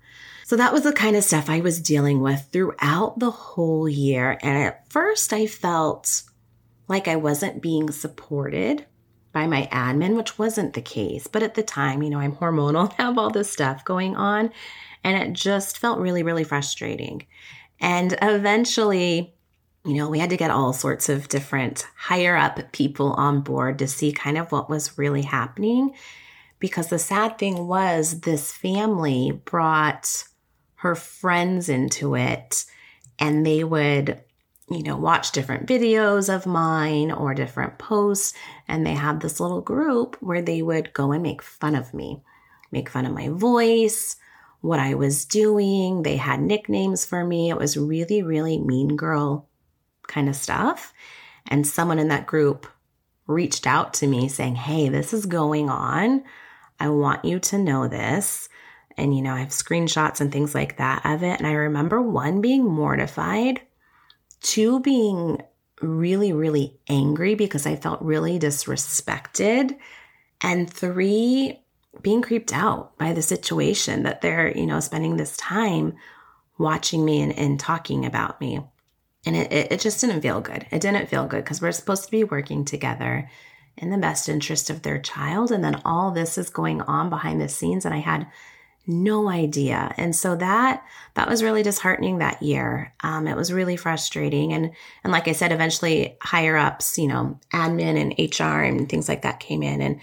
So 0.46 0.54
that 0.54 0.72
was 0.72 0.84
the 0.84 0.92
kind 0.92 1.16
of 1.16 1.24
stuff 1.24 1.50
I 1.50 1.58
was 1.58 1.80
dealing 1.80 2.20
with 2.20 2.46
throughout 2.52 3.18
the 3.18 3.32
whole 3.32 3.88
year. 3.88 4.38
And 4.42 4.56
at 4.56 4.88
first, 4.92 5.32
I 5.32 5.48
felt 5.48 6.22
like 6.86 7.08
I 7.08 7.16
wasn't 7.16 7.60
being 7.60 7.90
supported 7.90 8.86
by 9.32 9.48
my 9.48 9.68
admin, 9.72 10.16
which 10.16 10.38
wasn't 10.38 10.74
the 10.74 10.80
case. 10.80 11.26
But 11.26 11.42
at 11.42 11.54
the 11.54 11.64
time, 11.64 12.00
you 12.00 12.10
know, 12.10 12.20
I'm 12.20 12.36
hormonal, 12.36 12.92
have 12.96 13.18
all 13.18 13.28
this 13.28 13.50
stuff 13.50 13.84
going 13.84 14.14
on. 14.14 14.52
And 15.02 15.20
it 15.20 15.32
just 15.32 15.78
felt 15.78 15.98
really, 15.98 16.22
really 16.22 16.44
frustrating. 16.44 17.26
And 17.80 18.16
eventually, 18.22 19.34
you 19.84 19.94
know, 19.94 20.08
we 20.08 20.20
had 20.20 20.30
to 20.30 20.36
get 20.36 20.52
all 20.52 20.72
sorts 20.72 21.08
of 21.08 21.26
different 21.26 21.88
higher 21.96 22.36
up 22.36 22.70
people 22.70 23.14
on 23.14 23.40
board 23.40 23.80
to 23.80 23.88
see 23.88 24.12
kind 24.12 24.38
of 24.38 24.52
what 24.52 24.70
was 24.70 24.96
really 24.96 25.22
happening. 25.22 25.92
Because 26.60 26.86
the 26.86 27.00
sad 27.00 27.36
thing 27.36 27.66
was, 27.66 28.20
this 28.20 28.52
family 28.52 29.32
brought 29.44 30.22
her 30.76 30.94
friends 30.94 31.68
into 31.68 32.14
it 32.14 32.64
and 33.18 33.46
they 33.46 33.64
would 33.64 34.20
you 34.70 34.82
know 34.82 34.96
watch 34.96 35.32
different 35.32 35.66
videos 35.66 36.34
of 36.34 36.46
mine 36.46 37.12
or 37.12 37.34
different 37.34 37.78
posts 37.78 38.34
and 38.68 38.86
they 38.86 38.94
had 38.94 39.20
this 39.20 39.40
little 39.40 39.60
group 39.60 40.16
where 40.20 40.42
they 40.42 40.62
would 40.62 40.92
go 40.92 41.12
and 41.12 41.22
make 41.22 41.42
fun 41.42 41.74
of 41.74 41.94
me 41.94 42.22
make 42.72 42.88
fun 42.88 43.06
of 43.06 43.12
my 43.12 43.28
voice 43.28 44.16
what 44.66 44.80
I 44.80 44.94
was 44.94 45.24
doing. 45.24 46.02
They 46.02 46.16
had 46.16 46.40
nicknames 46.40 47.04
for 47.04 47.24
me. 47.24 47.50
It 47.50 47.56
was 47.56 47.76
really, 47.76 48.22
really 48.22 48.58
mean 48.58 48.96
girl 48.96 49.48
kind 50.08 50.28
of 50.28 50.36
stuff. 50.36 50.92
And 51.46 51.66
someone 51.66 51.98
in 51.98 52.08
that 52.08 52.26
group 52.26 52.66
reached 53.26 53.66
out 53.66 53.94
to 53.94 54.06
me 54.06 54.28
saying, 54.28 54.56
Hey, 54.56 54.88
this 54.88 55.12
is 55.12 55.26
going 55.26 55.70
on. 55.70 56.24
I 56.78 56.88
want 56.88 57.24
you 57.24 57.38
to 57.40 57.58
know 57.58 57.88
this. 57.88 58.48
And, 58.96 59.14
you 59.14 59.22
know, 59.22 59.34
I 59.34 59.40
have 59.40 59.48
screenshots 59.48 60.20
and 60.20 60.32
things 60.32 60.54
like 60.54 60.78
that 60.78 61.04
of 61.04 61.22
it. 61.22 61.38
And 61.38 61.46
I 61.46 61.52
remember 61.52 62.00
one 62.00 62.40
being 62.40 62.64
mortified, 62.64 63.60
two 64.40 64.80
being 64.80 65.42
really, 65.82 66.32
really 66.32 66.78
angry 66.88 67.34
because 67.34 67.66
I 67.66 67.76
felt 67.76 68.00
really 68.00 68.38
disrespected, 68.38 69.76
and 70.40 70.70
three, 70.70 71.60
being 72.02 72.22
creeped 72.22 72.52
out 72.52 72.96
by 72.98 73.12
the 73.12 73.22
situation 73.22 74.02
that 74.02 74.20
they're, 74.20 74.56
you 74.56 74.66
know, 74.66 74.80
spending 74.80 75.16
this 75.16 75.36
time 75.36 75.94
watching 76.58 77.04
me 77.04 77.20
and, 77.22 77.32
and 77.38 77.60
talking 77.60 78.06
about 78.06 78.40
me. 78.40 78.60
And 79.24 79.36
it, 79.36 79.52
it, 79.52 79.72
it 79.72 79.80
just 79.80 80.00
didn't 80.00 80.22
feel 80.22 80.40
good. 80.40 80.66
It 80.70 80.80
didn't 80.80 81.08
feel 81.08 81.26
good 81.26 81.44
because 81.44 81.60
we're 81.60 81.72
supposed 81.72 82.04
to 82.04 82.10
be 82.10 82.24
working 82.24 82.64
together 82.64 83.28
in 83.76 83.90
the 83.90 83.98
best 83.98 84.28
interest 84.28 84.70
of 84.70 84.82
their 84.82 84.98
child. 84.98 85.50
And 85.50 85.64
then 85.64 85.82
all 85.84 86.12
this 86.12 86.38
is 86.38 86.48
going 86.48 86.80
on 86.82 87.10
behind 87.10 87.40
the 87.40 87.48
scenes. 87.48 87.84
And 87.84 87.94
I 87.94 87.98
had 87.98 88.26
no 88.86 89.28
idea. 89.28 89.92
And 89.96 90.14
so 90.14 90.36
that 90.36 90.84
that 91.14 91.28
was 91.28 91.42
really 91.42 91.62
disheartening 91.62 92.18
that 92.18 92.42
year. 92.42 92.94
Um, 93.02 93.26
it 93.26 93.36
was 93.36 93.52
really 93.52 93.76
frustrating. 93.76 94.52
And 94.52 94.72
and 95.02 95.12
like 95.12 95.28
I 95.28 95.32
said, 95.32 95.52
eventually 95.52 96.16
higher 96.22 96.56
ups, 96.56 96.98
you 96.98 97.08
know, 97.08 97.38
admin 97.52 98.00
and 98.00 98.40
HR 98.40 98.62
and 98.62 98.88
things 98.88 99.08
like 99.08 99.22
that 99.22 99.40
came 99.40 99.62
in. 99.62 99.80
And, 99.80 100.00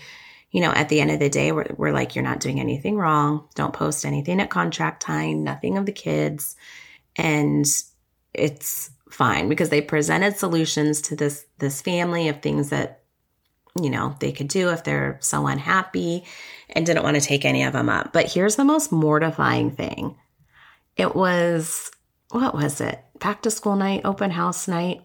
you 0.51 0.61
know, 0.61 0.71
at 0.71 0.89
the 0.89 1.01
end 1.01 1.11
of 1.11 1.19
the 1.19 1.29
day, 1.29 1.51
we're, 1.51 1.67
we're 1.77 1.93
like, 1.93 2.15
you're 2.15 2.23
not 2.23 2.39
doing 2.39 2.59
anything 2.59 2.97
wrong. 2.97 3.47
Don't 3.55 3.73
post 3.73 4.05
anything 4.05 4.39
at 4.41 4.49
contract 4.49 5.01
time, 5.01 5.43
nothing 5.43 5.77
of 5.77 5.85
the 5.85 5.91
kids. 5.91 6.55
And 7.15 7.65
it's 8.33 8.91
fine 9.09 9.47
because 9.47 9.69
they 9.69 9.81
presented 9.81 10.35
solutions 10.37 11.01
to 11.03 11.15
this 11.15 11.45
this 11.59 11.81
family 11.81 12.27
of 12.27 12.41
things 12.41 12.69
that 12.69 13.02
you 13.81 13.89
know 13.89 14.15
they 14.19 14.31
could 14.31 14.47
do 14.47 14.69
if 14.69 14.83
they're 14.83 15.17
so 15.21 15.47
unhappy 15.47 16.23
and 16.69 16.85
didn't 16.85 17.03
want 17.03 17.15
to 17.15 17.21
take 17.21 17.45
any 17.45 17.63
of 17.63 17.73
them 17.73 17.89
up. 17.89 18.13
But 18.13 18.31
here's 18.31 18.55
the 18.55 18.65
most 18.65 18.91
mortifying 18.91 19.71
thing. 19.71 20.17
It 20.95 21.15
was 21.15 21.91
what 22.29 22.53
was 22.53 22.81
it? 22.81 22.99
Back 23.19 23.41
to 23.43 23.51
school 23.51 23.75
night 23.75 24.01
open 24.05 24.31
house 24.31 24.67
night. 24.67 25.01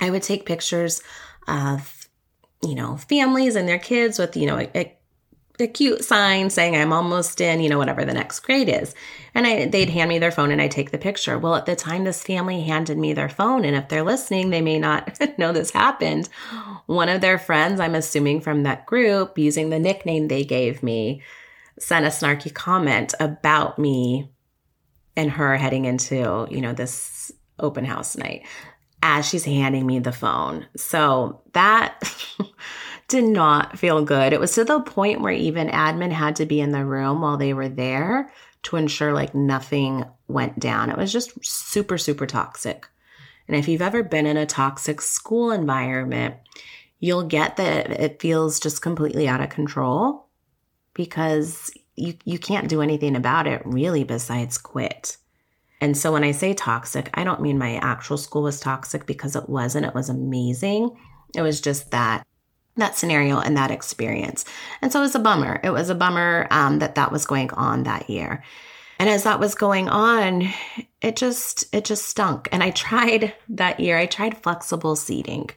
I 0.00 0.10
would 0.10 0.22
take 0.22 0.46
pictures 0.46 1.02
of 1.46 2.08
you 2.62 2.74
know 2.74 2.96
families 2.96 3.56
and 3.56 3.68
their 3.68 3.78
kids 3.78 4.18
with 4.18 4.36
you 4.36 4.46
know 4.46 4.58
a, 4.74 4.97
a 5.60 5.66
cute 5.66 6.04
sign 6.04 6.50
saying 6.50 6.76
I'm 6.76 6.92
almost 6.92 7.40
in, 7.40 7.60
you 7.60 7.68
know, 7.68 7.78
whatever 7.78 8.04
the 8.04 8.14
next 8.14 8.40
grade 8.40 8.68
is. 8.68 8.94
And 9.34 9.46
I, 9.46 9.66
they'd 9.66 9.90
hand 9.90 10.08
me 10.08 10.18
their 10.18 10.30
phone 10.30 10.50
and 10.50 10.60
I 10.60 10.68
take 10.68 10.90
the 10.90 10.98
picture. 10.98 11.38
Well, 11.38 11.56
at 11.56 11.66
the 11.66 11.76
time 11.76 12.04
this 12.04 12.22
family 12.22 12.62
handed 12.62 12.98
me 12.98 13.12
their 13.12 13.28
phone, 13.28 13.64
and 13.64 13.76
if 13.76 13.88
they're 13.88 14.02
listening, 14.02 14.50
they 14.50 14.60
may 14.60 14.78
not 14.78 15.18
know 15.38 15.52
this 15.52 15.70
happened. 15.70 16.28
One 16.86 17.08
of 17.08 17.20
their 17.20 17.38
friends, 17.38 17.80
I'm 17.80 17.94
assuming 17.94 18.40
from 18.40 18.62
that 18.62 18.86
group, 18.86 19.38
using 19.38 19.70
the 19.70 19.78
nickname 19.78 20.28
they 20.28 20.44
gave 20.44 20.82
me, 20.82 21.22
sent 21.78 22.06
a 22.06 22.08
snarky 22.08 22.52
comment 22.52 23.14
about 23.20 23.78
me 23.78 24.30
and 25.16 25.30
her 25.32 25.56
heading 25.56 25.84
into, 25.84 26.46
you 26.50 26.60
know, 26.60 26.72
this 26.72 27.32
open 27.58 27.84
house 27.84 28.16
night 28.16 28.46
as 29.02 29.28
she's 29.28 29.44
handing 29.44 29.86
me 29.86 29.98
the 29.98 30.12
phone. 30.12 30.66
So 30.76 31.42
that 31.52 32.00
did 33.08 33.24
not 33.24 33.78
feel 33.78 34.04
good. 34.04 34.32
It 34.32 34.40
was 34.40 34.52
to 34.54 34.64
the 34.64 34.80
point 34.80 35.20
where 35.20 35.32
even 35.32 35.68
admin 35.68 36.12
had 36.12 36.36
to 36.36 36.46
be 36.46 36.60
in 36.60 36.72
the 36.72 36.84
room 36.84 37.22
while 37.22 37.38
they 37.38 37.54
were 37.54 37.68
there 37.68 38.30
to 38.64 38.76
ensure 38.76 39.14
like 39.14 39.34
nothing 39.34 40.04
went 40.28 40.58
down. 40.58 40.90
It 40.90 40.98
was 40.98 41.12
just 41.12 41.32
super, 41.44 41.96
super 41.96 42.26
toxic. 42.26 42.86
And 43.46 43.56
if 43.56 43.66
you've 43.66 43.82
ever 43.82 44.02
been 44.02 44.26
in 44.26 44.36
a 44.36 44.44
toxic 44.44 45.00
school 45.00 45.50
environment, 45.50 46.34
you'll 47.00 47.24
get 47.24 47.56
that 47.56 47.90
it 47.90 48.20
feels 48.20 48.60
just 48.60 48.82
completely 48.82 49.26
out 49.26 49.40
of 49.40 49.48
control 49.48 50.26
because 50.92 51.70
you, 51.96 52.14
you 52.24 52.38
can't 52.38 52.68
do 52.68 52.82
anything 52.82 53.16
about 53.16 53.46
it 53.46 53.62
really 53.64 54.04
besides 54.04 54.58
quit. 54.58 55.16
And 55.80 55.96
so 55.96 56.12
when 56.12 56.24
I 56.24 56.32
say 56.32 56.52
toxic, 56.52 57.08
I 57.14 57.24
don't 57.24 57.40
mean 57.40 57.56
my 57.56 57.76
actual 57.76 58.18
school 58.18 58.42
was 58.42 58.60
toxic 58.60 59.06
because 59.06 59.34
it 59.34 59.48
wasn't. 59.48 59.86
It 59.86 59.94
was 59.94 60.10
amazing. 60.10 60.90
It 61.34 61.42
was 61.42 61.60
just 61.60 61.92
that 61.92 62.26
that 62.78 62.96
scenario 62.96 63.38
and 63.38 63.56
that 63.56 63.70
experience. 63.70 64.44
And 64.82 64.92
so 64.92 65.00
it 65.00 65.02
was 65.02 65.14
a 65.14 65.20
bummer. 65.20 65.60
It 65.62 65.70
was 65.70 65.90
a 65.90 65.94
bummer 65.94 66.46
um, 66.50 66.78
that 66.78 66.94
that 66.94 67.12
was 67.12 67.26
going 67.26 67.50
on 67.52 67.84
that 67.84 68.08
year. 68.08 68.42
And 68.98 69.08
as 69.08 69.24
that 69.24 69.40
was 69.40 69.54
going 69.54 69.88
on, 69.88 70.48
it 71.00 71.16
just 71.16 71.72
it 71.72 71.84
just 71.84 72.06
stunk. 72.06 72.48
And 72.50 72.62
I 72.62 72.70
tried 72.70 73.34
that 73.50 73.78
year. 73.78 73.96
I 73.96 74.06
tried 74.06 74.42
flexible 74.42 74.96
seating. 74.96 75.50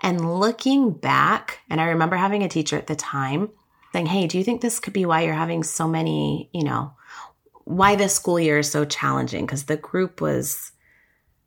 And 0.00 0.38
looking 0.38 0.90
back, 0.90 1.60
and 1.70 1.80
I 1.80 1.84
remember 1.84 2.16
having 2.16 2.42
a 2.42 2.48
teacher 2.48 2.76
at 2.76 2.88
the 2.88 2.96
time 2.96 3.50
saying, 3.92 4.06
"Hey, 4.06 4.26
do 4.26 4.38
you 4.38 4.44
think 4.44 4.60
this 4.60 4.80
could 4.80 4.92
be 4.92 5.06
why 5.06 5.22
you're 5.22 5.34
having 5.34 5.62
so 5.62 5.86
many, 5.86 6.50
you 6.52 6.64
know, 6.64 6.92
why 7.64 7.96
this 7.96 8.14
school 8.14 8.38
year 8.38 8.58
is 8.58 8.70
so 8.70 8.84
challenging 8.84 9.46
because 9.46 9.64
the 9.64 9.76
group 9.76 10.20
was 10.20 10.72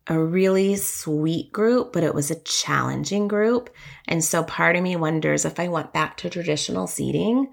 a 0.08 0.18
really 0.18 0.74
sweet 0.76 1.52
group, 1.52 1.92
but 1.92 2.02
it 2.02 2.14
was 2.14 2.30
a 2.30 2.40
challenging 2.40 3.28
group. 3.28 3.70
And 4.06 4.24
so 4.24 4.42
part 4.42 4.74
of 4.74 4.82
me 4.82 4.96
wonders 4.96 5.44
if 5.44 5.60
I 5.60 5.68
went 5.68 5.92
back 5.92 6.16
to 6.18 6.30
traditional 6.30 6.86
seating, 6.86 7.52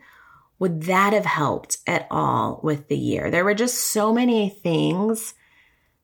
would 0.58 0.84
that 0.84 1.12
have 1.12 1.26
helped 1.26 1.80
at 1.86 2.08
all 2.10 2.62
with 2.64 2.88
the 2.88 2.98
year? 2.98 3.30
There 3.30 3.44
were 3.44 3.54
just 3.54 3.76
so 3.76 4.14
many 4.14 4.50
things 4.50 5.34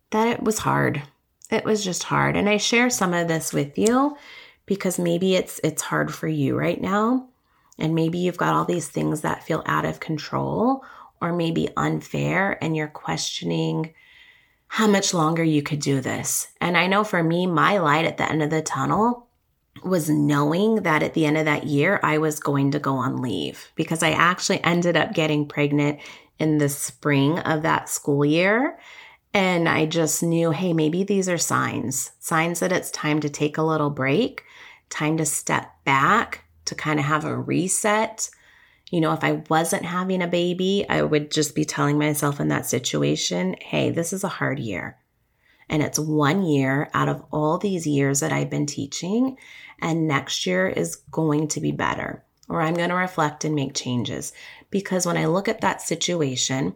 that 0.09 0.27
it 0.27 0.43
was 0.43 0.59
hard. 0.59 1.01
It 1.49 1.63
was 1.63 1.83
just 1.83 2.03
hard. 2.03 2.35
And 2.35 2.49
I 2.49 2.57
share 2.57 2.89
some 2.89 3.13
of 3.13 3.29
this 3.29 3.53
with 3.53 3.77
you 3.77 4.17
because 4.65 4.99
maybe 4.99 5.35
it's 5.35 5.59
it's 5.63 5.81
hard 5.81 6.13
for 6.13 6.27
you 6.27 6.57
right 6.57 6.79
now. 6.79 7.29
And 7.77 7.95
maybe 7.95 8.19
you've 8.19 8.37
got 8.37 8.53
all 8.53 8.65
these 8.65 8.89
things 8.89 9.21
that 9.21 9.43
feel 9.43 9.63
out 9.65 9.85
of 9.85 10.01
control 10.01 10.83
or 11.21 11.33
maybe 11.33 11.69
unfair 11.77 12.61
and 12.61 12.75
you're 12.75 12.87
questioning 12.87 13.93
how 14.71 14.87
much 14.87 15.13
longer 15.13 15.43
you 15.43 15.61
could 15.61 15.81
do 15.81 15.99
this. 15.99 16.47
And 16.61 16.77
I 16.77 16.87
know 16.87 17.03
for 17.03 17.21
me, 17.21 17.45
my 17.45 17.77
light 17.79 18.05
at 18.05 18.15
the 18.15 18.29
end 18.29 18.41
of 18.41 18.51
the 18.51 18.61
tunnel 18.61 19.27
was 19.83 20.09
knowing 20.09 20.83
that 20.83 21.03
at 21.03 21.13
the 21.13 21.25
end 21.25 21.37
of 21.37 21.43
that 21.43 21.65
year, 21.65 21.99
I 22.01 22.19
was 22.19 22.39
going 22.39 22.71
to 22.71 22.79
go 22.79 22.95
on 22.95 23.21
leave 23.21 23.69
because 23.75 24.01
I 24.01 24.11
actually 24.11 24.63
ended 24.63 24.95
up 24.95 25.13
getting 25.13 25.45
pregnant 25.45 25.99
in 26.39 26.57
the 26.57 26.69
spring 26.69 27.39
of 27.39 27.63
that 27.63 27.89
school 27.89 28.23
year. 28.23 28.79
And 29.33 29.67
I 29.67 29.87
just 29.87 30.23
knew, 30.23 30.51
hey, 30.51 30.71
maybe 30.71 31.03
these 31.03 31.27
are 31.27 31.37
signs, 31.37 32.11
signs 32.21 32.61
that 32.61 32.71
it's 32.71 32.91
time 32.91 33.19
to 33.19 33.29
take 33.29 33.57
a 33.57 33.63
little 33.63 33.89
break, 33.89 34.45
time 34.89 35.17
to 35.17 35.25
step 35.25 35.69
back, 35.83 36.45
to 36.63 36.75
kind 36.75 36.97
of 36.97 37.05
have 37.05 37.25
a 37.25 37.37
reset, 37.37 38.29
you 38.91 38.99
know, 38.99 39.13
if 39.13 39.23
I 39.23 39.41
wasn't 39.49 39.85
having 39.85 40.21
a 40.21 40.27
baby, 40.27 40.85
I 40.87 41.01
would 41.01 41.31
just 41.31 41.55
be 41.55 41.63
telling 41.63 41.97
myself 41.97 42.41
in 42.41 42.49
that 42.49 42.65
situation, 42.65 43.55
hey, 43.61 43.89
this 43.89 44.11
is 44.11 44.25
a 44.25 44.29
hard 44.29 44.59
year. 44.59 44.97
And 45.69 45.81
it's 45.81 45.97
one 45.97 46.43
year 46.43 46.89
out 46.93 47.07
of 47.07 47.23
all 47.31 47.57
these 47.57 47.87
years 47.87 48.19
that 48.19 48.33
I've 48.33 48.49
been 48.49 48.65
teaching. 48.65 49.37
And 49.79 50.09
next 50.09 50.45
year 50.45 50.67
is 50.67 50.97
going 51.09 51.47
to 51.49 51.61
be 51.61 51.71
better, 51.71 52.25
or 52.49 52.61
I'm 52.61 52.73
going 52.73 52.89
to 52.89 52.95
reflect 52.95 53.45
and 53.45 53.55
make 53.55 53.73
changes. 53.73 54.33
Because 54.69 55.05
when 55.05 55.17
I 55.17 55.25
look 55.25 55.47
at 55.47 55.61
that 55.61 55.81
situation, 55.81 56.75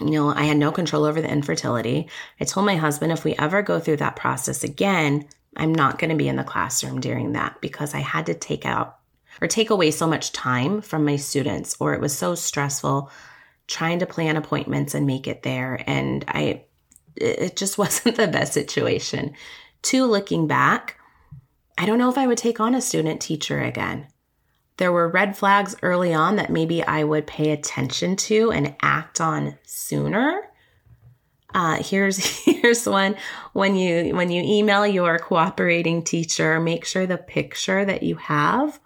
you 0.00 0.10
know, 0.12 0.28
I 0.28 0.44
had 0.44 0.56
no 0.56 0.70
control 0.70 1.04
over 1.04 1.20
the 1.20 1.30
infertility. 1.30 2.08
I 2.40 2.44
told 2.44 2.64
my 2.64 2.76
husband 2.76 3.10
if 3.10 3.24
we 3.24 3.34
ever 3.34 3.60
go 3.60 3.80
through 3.80 3.96
that 3.98 4.16
process 4.16 4.62
again, 4.62 5.26
I'm 5.56 5.74
not 5.74 5.98
going 5.98 6.10
to 6.10 6.16
be 6.16 6.28
in 6.28 6.36
the 6.36 6.44
classroom 6.44 7.00
during 7.00 7.32
that 7.32 7.60
because 7.60 7.92
I 7.92 8.00
had 8.00 8.26
to 8.26 8.34
take 8.34 8.64
out 8.64 8.98
or 9.40 9.48
take 9.48 9.70
away 9.70 9.90
so 9.90 10.06
much 10.06 10.32
time 10.32 10.80
from 10.80 11.04
my 11.04 11.16
students, 11.16 11.76
or 11.80 11.94
it 11.94 12.00
was 12.00 12.16
so 12.16 12.34
stressful 12.34 13.10
trying 13.66 13.98
to 13.98 14.06
plan 14.06 14.36
appointments 14.36 14.94
and 14.94 15.06
make 15.06 15.26
it 15.26 15.42
there. 15.42 15.82
And 15.86 16.24
I, 16.28 16.64
it 17.16 17.56
just 17.56 17.78
wasn't 17.78 18.16
the 18.16 18.28
best 18.28 18.52
situation. 18.52 19.34
Two, 19.82 20.06
looking 20.06 20.46
back, 20.46 20.98
I 21.76 21.86
don't 21.86 21.98
know 21.98 22.10
if 22.10 22.18
I 22.18 22.26
would 22.26 22.38
take 22.38 22.60
on 22.60 22.74
a 22.74 22.80
student 22.80 23.20
teacher 23.20 23.60
again. 23.60 24.06
There 24.76 24.92
were 24.92 25.08
red 25.08 25.36
flags 25.36 25.76
early 25.82 26.12
on 26.12 26.36
that 26.36 26.50
maybe 26.50 26.82
I 26.82 27.04
would 27.04 27.26
pay 27.26 27.50
attention 27.50 28.16
to 28.16 28.50
and 28.50 28.74
act 28.82 29.20
on 29.20 29.56
sooner. 29.64 30.48
Uh, 31.52 31.80
here's 31.80 32.18
here's 32.44 32.86
one 32.86 33.16
when 33.52 33.76
you 33.76 34.14
when 34.16 34.30
you 34.30 34.42
email 34.42 34.84
your 34.84 35.18
cooperating 35.18 36.02
teacher, 36.02 36.58
make 36.58 36.84
sure 36.84 37.06
the 37.06 37.18
picture 37.18 37.84
that 37.84 38.02
you 38.02 38.16
have 38.16 38.80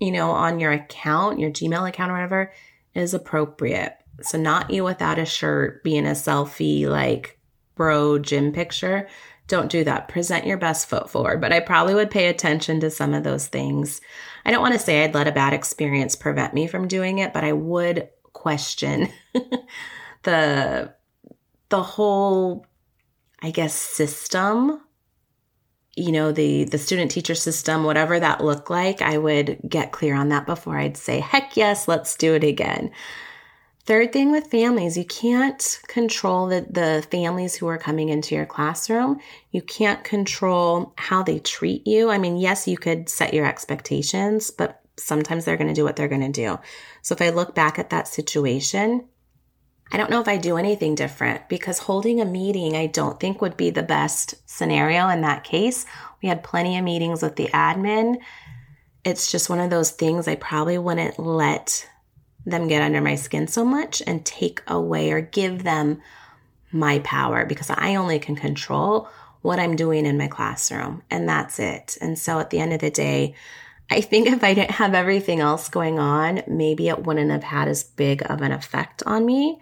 you 0.00 0.10
know, 0.10 0.30
on 0.30 0.58
your 0.58 0.72
account, 0.72 1.38
your 1.38 1.50
Gmail 1.50 1.88
account 1.88 2.10
or 2.10 2.14
whatever, 2.14 2.52
is 2.94 3.14
appropriate. 3.14 3.94
So, 4.22 4.38
not 4.38 4.70
you 4.70 4.82
without 4.82 5.18
a 5.18 5.24
shirt 5.24 5.84
being 5.84 6.06
a 6.06 6.10
selfie, 6.10 6.86
like 6.86 7.38
bro 7.76 8.18
gym 8.18 8.52
picture. 8.52 9.08
Don't 9.46 9.70
do 9.70 9.84
that. 9.84 10.08
Present 10.08 10.46
your 10.46 10.58
best 10.58 10.88
foot 10.88 11.10
forward. 11.10 11.40
But 11.40 11.52
I 11.52 11.60
probably 11.60 11.94
would 11.94 12.10
pay 12.10 12.28
attention 12.28 12.80
to 12.80 12.90
some 12.90 13.14
of 13.14 13.24
those 13.24 13.48
things. 13.48 14.00
I 14.44 14.50
don't 14.50 14.62
want 14.62 14.74
to 14.74 14.78
say 14.78 15.02
I'd 15.02 15.14
let 15.14 15.26
a 15.26 15.32
bad 15.32 15.52
experience 15.52 16.14
prevent 16.14 16.54
me 16.54 16.66
from 16.66 16.88
doing 16.88 17.18
it, 17.18 17.32
but 17.32 17.42
I 17.42 17.52
would 17.52 18.08
question 18.32 19.08
the 20.22 20.94
the 21.68 21.82
whole 21.82 22.66
I 23.42 23.50
guess 23.50 23.74
system 23.74 24.80
you 25.96 26.12
know 26.12 26.32
the 26.32 26.64
the 26.64 26.78
student 26.78 27.10
teacher 27.10 27.34
system 27.34 27.84
whatever 27.84 28.20
that 28.20 28.44
looked 28.44 28.70
like 28.70 29.02
i 29.02 29.18
would 29.18 29.58
get 29.68 29.90
clear 29.90 30.14
on 30.14 30.28
that 30.28 30.46
before 30.46 30.78
i'd 30.78 30.96
say 30.96 31.18
heck 31.20 31.56
yes 31.56 31.88
let's 31.88 32.16
do 32.16 32.34
it 32.34 32.44
again. 32.44 32.90
Third 33.86 34.12
thing 34.12 34.30
with 34.30 34.50
families 34.50 34.96
you 34.96 35.04
can't 35.04 35.80
control 35.88 36.46
the, 36.46 36.64
the 36.70 37.04
families 37.10 37.56
who 37.56 37.66
are 37.66 37.78
coming 37.78 38.08
into 38.08 38.36
your 38.36 38.46
classroom. 38.46 39.18
You 39.50 39.62
can't 39.62 40.04
control 40.04 40.92
how 40.96 41.22
they 41.24 41.40
treat 41.40 41.86
you. 41.86 42.10
I 42.10 42.18
mean 42.18 42.36
yes 42.36 42.68
you 42.68 42.76
could 42.76 43.08
set 43.08 43.34
your 43.34 43.46
expectations 43.46 44.50
but 44.50 44.82
sometimes 44.96 45.44
they're 45.44 45.56
going 45.56 45.68
to 45.68 45.74
do 45.74 45.82
what 45.82 45.96
they're 45.96 46.08
going 46.08 46.20
to 46.20 46.28
do. 46.28 46.58
So 47.02 47.14
if 47.14 47.22
i 47.22 47.30
look 47.30 47.54
back 47.54 47.78
at 47.78 47.90
that 47.90 48.06
situation 48.06 49.08
I 49.92 49.96
don't 49.96 50.10
know 50.10 50.20
if 50.20 50.28
I 50.28 50.36
do 50.36 50.56
anything 50.56 50.94
different 50.94 51.48
because 51.48 51.78
holding 51.78 52.20
a 52.20 52.24
meeting, 52.24 52.76
I 52.76 52.86
don't 52.86 53.18
think 53.18 53.40
would 53.40 53.56
be 53.56 53.70
the 53.70 53.82
best 53.82 54.34
scenario 54.48 55.08
in 55.08 55.22
that 55.22 55.44
case. 55.44 55.84
We 56.22 56.28
had 56.28 56.44
plenty 56.44 56.78
of 56.78 56.84
meetings 56.84 57.22
with 57.22 57.36
the 57.36 57.48
admin. 57.48 58.18
It's 59.04 59.32
just 59.32 59.50
one 59.50 59.58
of 59.58 59.70
those 59.70 59.90
things 59.90 60.28
I 60.28 60.36
probably 60.36 60.78
wouldn't 60.78 61.18
let 61.18 61.88
them 62.46 62.68
get 62.68 62.82
under 62.82 63.00
my 63.00 63.16
skin 63.16 63.48
so 63.48 63.64
much 63.64 64.02
and 64.06 64.24
take 64.24 64.62
away 64.66 65.10
or 65.10 65.20
give 65.20 65.64
them 65.64 66.00
my 66.72 67.00
power 67.00 67.44
because 67.44 67.70
I 67.70 67.96
only 67.96 68.18
can 68.18 68.36
control 68.36 69.08
what 69.42 69.58
I'm 69.58 69.74
doing 69.74 70.06
in 70.06 70.18
my 70.18 70.28
classroom 70.28 71.02
and 71.10 71.28
that's 71.28 71.58
it. 71.58 71.98
And 72.00 72.18
so 72.18 72.38
at 72.38 72.50
the 72.50 72.60
end 72.60 72.72
of 72.72 72.80
the 72.80 72.90
day, 72.90 73.34
I 73.90 74.00
think 74.00 74.28
if 74.28 74.44
I 74.44 74.54
didn't 74.54 74.72
have 74.72 74.94
everything 74.94 75.40
else 75.40 75.68
going 75.68 75.98
on, 75.98 76.42
maybe 76.46 76.88
it 76.88 77.04
wouldn't 77.04 77.30
have 77.30 77.42
had 77.42 77.66
as 77.66 77.82
big 77.82 78.22
of 78.30 78.40
an 78.40 78.52
effect 78.52 79.02
on 79.04 79.26
me 79.26 79.60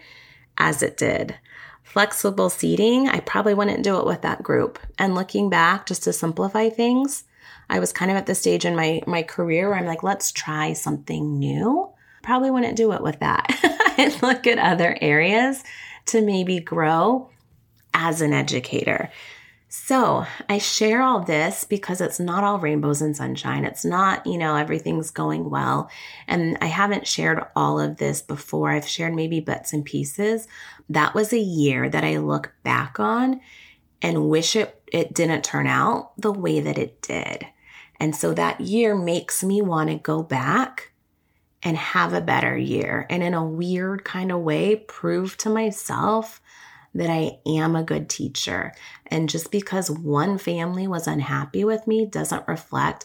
as 0.58 0.82
it 0.82 0.98
did. 0.98 1.36
Flexible 1.82 2.50
seating, 2.50 3.08
I 3.08 3.20
probably 3.20 3.54
wouldn't 3.54 3.82
do 3.82 3.98
it 3.98 4.04
with 4.04 4.20
that 4.22 4.42
group. 4.42 4.78
And 4.98 5.14
looking 5.14 5.48
back, 5.48 5.86
just 5.86 6.02
to 6.02 6.12
simplify 6.12 6.68
things, 6.68 7.24
I 7.70 7.78
was 7.78 7.92
kind 7.92 8.10
of 8.10 8.18
at 8.18 8.26
the 8.26 8.34
stage 8.34 8.66
in 8.66 8.76
my, 8.76 9.00
my 9.06 9.22
career 9.22 9.70
where 9.70 9.78
I'm 9.78 9.86
like, 9.86 10.02
let's 10.02 10.30
try 10.30 10.74
something 10.74 11.38
new. 11.38 11.90
Probably 12.22 12.50
wouldn't 12.50 12.76
do 12.76 12.92
it 12.92 13.02
with 13.02 13.20
that. 13.20 14.18
look 14.22 14.46
at 14.46 14.58
other 14.58 14.98
areas 15.00 15.64
to 16.06 16.20
maybe 16.20 16.60
grow 16.60 17.30
as 17.94 18.20
an 18.20 18.34
educator. 18.34 19.10
So 19.70 20.24
I 20.48 20.56
share 20.56 21.02
all 21.02 21.20
this 21.20 21.64
because 21.64 22.00
it's 22.00 22.18
not 22.18 22.42
all 22.42 22.58
rainbows 22.58 23.02
and 23.02 23.14
sunshine. 23.14 23.66
It's 23.66 23.84
not, 23.84 24.26
you 24.26 24.38
know, 24.38 24.56
everything's 24.56 25.10
going 25.10 25.50
well. 25.50 25.90
And 26.26 26.56
I 26.62 26.66
haven't 26.66 27.06
shared 27.06 27.44
all 27.54 27.78
of 27.78 27.98
this 27.98 28.22
before. 28.22 28.70
I've 28.70 28.88
shared 28.88 29.14
maybe 29.14 29.40
bits 29.40 29.74
and 29.74 29.84
pieces. 29.84 30.48
That 30.88 31.14
was 31.14 31.34
a 31.34 31.38
year 31.38 31.90
that 31.90 32.02
I 32.02 32.16
look 32.16 32.54
back 32.62 32.98
on 32.98 33.42
and 34.00 34.30
wish 34.30 34.56
it, 34.56 34.80
it 34.90 35.12
didn't 35.12 35.44
turn 35.44 35.66
out 35.66 36.12
the 36.18 36.32
way 36.32 36.60
that 36.60 36.78
it 36.78 37.02
did. 37.02 37.46
And 38.00 38.16
so 38.16 38.32
that 38.34 38.62
year 38.62 38.96
makes 38.96 39.44
me 39.44 39.60
want 39.60 39.90
to 39.90 39.96
go 39.96 40.22
back 40.22 40.92
and 41.62 41.76
have 41.76 42.14
a 42.14 42.20
better 42.22 42.56
year. 42.56 43.06
And 43.10 43.22
in 43.22 43.34
a 43.34 43.44
weird 43.44 44.04
kind 44.04 44.32
of 44.32 44.40
way, 44.40 44.76
prove 44.76 45.36
to 45.38 45.50
myself 45.50 46.40
that 46.94 47.10
I 47.10 47.38
am 47.46 47.76
a 47.76 47.82
good 47.82 48.08
teacher. 48.08 48.72
And 49.06 49.28
just 49.28 49.50
because 49.50 49.90
one 49.90 50.38
family 50.38 50.86
was 50.86 51.06
unhappy 51.06 51.64
with 51.64 51.86
me 51.86 52.06
doesn't 52.06 52.48
reflect 52.48 53.04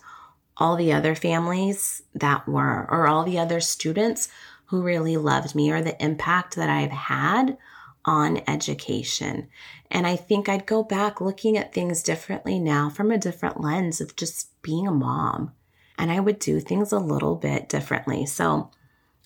all 0.57 0.75
the 0.75 0.93
other 0.93 1.15
families 1.15 2.03
that 2.13 2.47
were, 2.47 2.87
or 2.89 3.07
all 3.07 3.23
the 3.23 3.39
other 3.39 3.59
students 3.59 4.29
who 4.65 4.81
really 4.81 5.17
loved 5.17 5.55
me, 5.55 5.71
or 5.71 5.81
the 5.81 6.01
impact 6.03 6.55
that 6.55 6.69
I've 6.69 6.91
had 6.91 7.57
on 8.05 8.41
education. 8.47 9.47
And 9.89 10.05
I 10.05 10.15
think 10.15 10.47
I'd 10.47 10.65
go 10.65 10.83
back 10.83 11.21
looking 11.21 11.57
at 11.57 11.73
things 11.73 12.03
differently 12.03 12.59
now 12.59 12.89
from 12.89 13.11
a 13.11 13.17
different 13.17 13.61
lens 13.61 14.01
of 14.01 14.15
just 14.15 14.49
being 14.61 14.87
a 14.87 14.91
mom. 14.91 15.53
And 15.97 16.11
I 16.11 16.19
would 16.19 16.39
do 16.39 16.59
things 16.59 16.91
a 16.91 16.99
little 16.99 17.35
bit 17.35 17.69
differently. 17.69 18.25
So, 18.25 18.71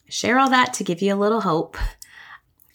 share 0.09 0.39
all 0.39 0.49
that 0.49 0.73
to 0.75 0.83
give 0.83 1.01
you 1.01 1.13
a 1.13 1.15
little 1.15 1.41
hope 1.41 1.77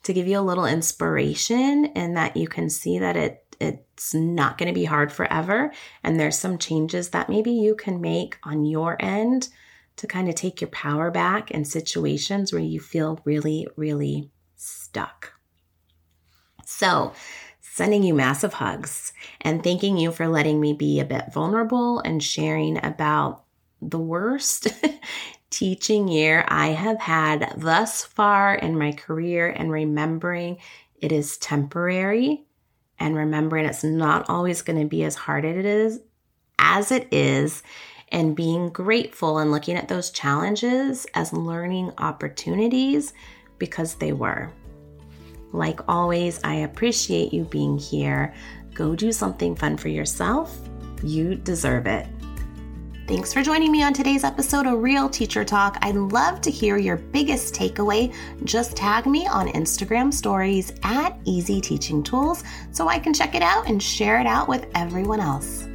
to 0.02 0.12
give 0.12 0.26
you 0.26 0.38
a 0.38 0.40
little 0.40 0.66
inspiration 0.66 1.86
and 1.94 2.16
that 2.16 2.36
you 2.36 2.48
can 2.48 2.68
see 2.68 2.98
that 2.98 3.16
it 3.16 3.38
it's 3.60 4.12
not 4.12 4.58
going 4.58 4.66
to 4.66 4.74
be 4.74 4.84
hard 4.84 5.12
forever 5.12 5.72
and 6.02 6.18
there's 6.18 6.36
some 6.36 6.58
changes 6.58 7.10
that 7.10 7.28
maybe 7.28 7.52
you 7.52 7.76
can 7.76 8.00
make 8.00 8.36
on 8.42 8.64
your 8.64 8.96
end 8.98 9.48
to 9.94 10.06
kind 10.08 10.28
of 10.28 10.34
take 10.34 10.60
your 10.60 10.70
power 10.70 11.12
back 11.12 11.52
in 11.52 11.64
situations 11.64 12.52
where 12.52 12.62
you 12.62 12.80
feel 12.80 13.20
really 13.24 13.68
really 13.76 14.30
stuck. 14.56 15.32
So, 16.64 17.12
sending 17.60 18.02
you 18.02 18.14
massive 18.14 18.54
hugs 18.54 19.12
and 19.40 19.62
thanking 19.62 19.96
you 19.96 20.12
for 20.12 20.28
letting 20.28 20.60
me 20.60 20.72
be 20.72 21.00
a 21.00 21.04
bit 21.04 21.32
vulnerable 21.32 22.00
and 22.00 22.22
sharing 22.22 22.82
about 22.84 23.44
the 23.80 23.98
worst 23.98 24.68
teaching 25.52 26.08
year 26.08 26.44
I 26.48 26.68
have 26.68 26.98
had 26.98 27.54
thus 27.58 28.02
far 28.02 28.54
in 28.54 28.76
my 28.76 28.92
career 28.92 29.48
and 29.48 29.70
remembering 29.70 30.58
it 31.00 31.12
is 31.12 31.36
temporary 31.36 32.44
and 32.98 33.14
remembering 33.14 33.66
it's 33.66 33.84
not 33.84 34.28
always 34.28 34.62
going 34.62 34.80
to 34.80 34.88
be 34.88 35.04
as 35.04 35.14
hard 35.14 35.44
as 35.44 35.56
it 35.56 35.64
is 35.64 36.00
as 36.58 36.90
it 36.90 37.06
is 37.12 37.62
and 38.10 38.36
being 38.36 38.68
grateful 38.70 39.38
and 39.38 39.50
looking 39.50 39.76
at 39.76 39.88
those 39.88 40.10
challenges 40.10 41.06
as 41.14 41.32
learning 41.32 41.92
opportunities 41.98 43.12
because 43.58 43.94
they 43.94 44.12
were. 44.12 44.50
Like 45.52 45.80
always, 45.88 46.40
I 46.44 46.54
appreciate 46.56 47.32
you 47.32 47.44
being 47.44 47.78
here. 47.78 48.34
Go 48.74 48.94
do 48.94 49.12
something 49.12 49.56
fun 49.56 49.76
for 49.76 49.88
yourself. 49.88 50.56
You 51.02 51.34
deserve 51.34 51.86
it. 51.86 52.06
Thanks 53.12 53.35
for 53.35 53.42
joining 53.42 53.70
me 53.70 53.83
on 53.83 53.92
today's 53.92 54.25
episode 54.25 54.66
of 54.66 54.83
Real 54.83 55.07
Teacher 55.07 55.44
Talk. 55.44 55.77
I'd 55.83 55.96
love 55.96 56.40
to 56.40 56.51
hear 56.51 56.79
your 56.79 56.96
biggest 56.96 57.55
takeaway. 57.55 58.14
Just 58.44 58.75
tag 58.75 59.05
me 59.05 59.27
on 59.27 59.48
Instagram 59.48 60.11
stories 60.14 60.72
at 60.83 61.18
Easy 61.27 61.61
Teaching 61.61 62.03
Tools 62.03 62.42
so 62.70 62.88
I 62.88 62.98
can 62.98 63.12
check 63.12 63.35
it 63.35 63.42
out 63.42 63.68
and 63.68 63.83
share 63.83 64.18
it 64.18 64.27
out 64.27 64.48
with 64.48 64.66
everyone 64.75 65.20
else. 65.20 65.68